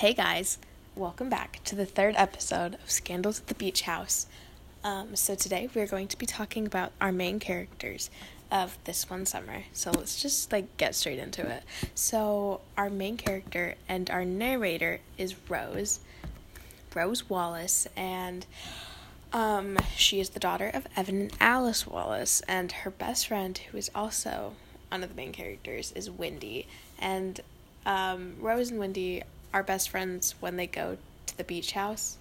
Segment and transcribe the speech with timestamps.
[0.00, 0.56] Hey guys,
[0.96, 4.26] welcome back to the third episode of Scandals at the Beach House.
[4.82, 8.08] Um, so today we're going to be talking about our main characters
[8.50, 9.64] of this one summer.
[9.74, 11.64] So let's just like get straight into it.
[11.94, 16.00] So our main character and our narrator is Rose,
[16.94, 18.46] Rose Wallace, and
[19.34, 23.76] um, she is the daughter of Evan and Alice Wallace, and her best friend, who
[23.76, 24.54] is also
[24.88, 26.66] one of the main characters, is Windy.
[26.98, 27.38] And
[27.84, 32.18] um, Rose and Windy are best friends when they go to the beach house,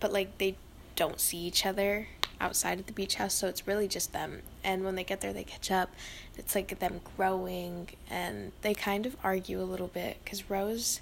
[0.00, 0.56] but like they
[0.94, 2.08] don't see each other
[2.40, 4.42] outside of the beach house, so it's really just them.
[4.62, 5.90] And when they get there, they catch up.
[6.36, 11.00] It's like them growing, and they kind of argue a little bit because Rose,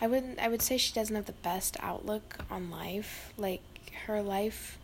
[0.00, 3.32] I wouldn't, I would say she doesn't have the best outlook on life.
[3.36, 3.62] Like
[4.06, 4.78] her life,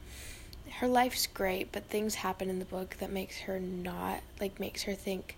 [0.79, 4.85] her life's great, but things happen in the book that makes her not like makes
[4.85, 5.37] her think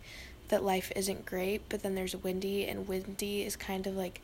[0.49, 1.63] that life isn't great.
[1.69, 4.21] But then there's Windy, and Windy is kind of like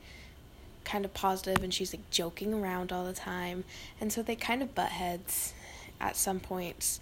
[0.84, 3.64] kind of positive and she's like joking around all the time.
[4.00, 5.54] And so they kind of butt heads
[6.00, 7.00] at some points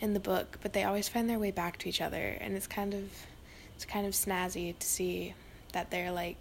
[0.00, 2.36] in the book, but they always find their way back to each other.
[2.40, 3.10] And it's kind of
[3.74, 5.34] it's kind of snazzy to see
[5.72, 6.36] that they're like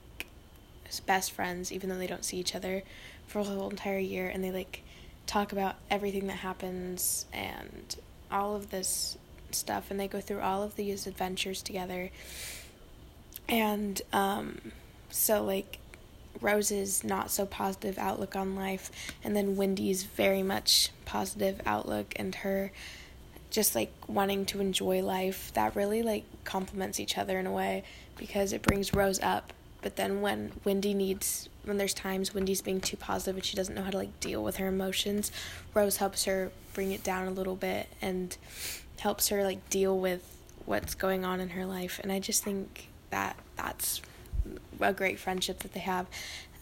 [1.06, 2.82] best friends even though they don't see each other
[3.28, 4.28] for a whole entire year.
[4.28, 4.82] And they like
[5.26, 7.96] talk about everything that happens and
[8.32, 9.18] all of this
[9.52, 9.92] stuff.
[9.92, 12.10] And they go through all of these adventures together.
[13.48, 14.72] And um
[15.10, 15.80] so like
[16.42, 18.92] Rose's not so positive outlook on life,
[19.24, 22.72] and then Windy's very much positive outlook and her
[23.50, 25.52] just like wanting to enjoy life.
[25.54, 27.84] That really like complements each other in a way
[28.18, 29.54] because it brings Rose up.
[29.82, 33.74] But then when Windy needs, when there's times Windy's being too positive and she doesn't
[33.74, 35.32] know how to like deal with her emotions,
[35.74, 38.36] Rose helps her bring it down a little bit and
[39.00, 40.24] helps her like deal with
[40.66, 42.00] what's going on in her life.
[42.04, 44.02] And I just think that that's
[44.80, 46.08] a great friendship that they have.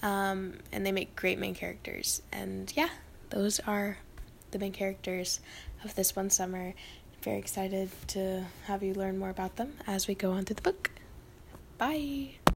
[0.02, 2.22] Um, and they make great main characters.
[2.32, 2.90] And yeah,
[3.30, 3.98] those are
[4.52, 5.40] the main characters
[5.84, 6.74] of this one summer.
[7.22, 10.62] very excited to have you learn more about them as we go on through the
[10.62, 10.92] book.
[11.78, 12.36] Bye.